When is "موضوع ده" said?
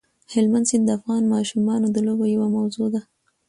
2.57-3.01